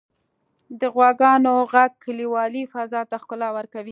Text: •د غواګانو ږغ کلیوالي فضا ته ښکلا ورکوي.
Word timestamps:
•د 0.79 0.81
غواګانو 0.95 1.53
ږغ 1.71 1.75
کلیوالي 2.03 2.63
فضا 2.73 3.01
ته 3.09 3.15
ښکلا 3.23 3.49
ورکوي. 3.57 3.89